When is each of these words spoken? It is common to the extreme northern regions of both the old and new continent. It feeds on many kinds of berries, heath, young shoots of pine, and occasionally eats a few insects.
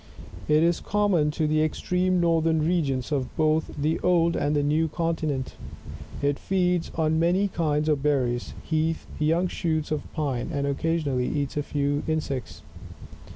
It 0.47 0.63
is 0.63 0.79
common 0.79 1.29
to 1.29 1.45
the 1.45 1.63
extreme 1.63 2.19
northern 2.19 2.65
regions 2.65 3.11
of 3.11 3.27
both 3.37 3.69
the 3.77 3.99
old 3.99 4.35
and 4.35 4.55
new 4.55 4.87
continent. 4.87 5.53
It 6.23 6.39
feeds 6.39 6.89
on 6.95 7.19
many 7.19 7.47
kinds 7.49 7.87
of 7.87 8.01
berries, 8.01 8.55
heath, 8.63 9.05
young 9.19 9.47
shoots 9.47 9.91
of 9.91 10.11
pine, 10.13 10.49
and 10.51 10.65
occasionally 10.65 11.27
eats 11.27 11.55
a 11.55 11.61
few 11.61 12.01
insects. 12.07 12.63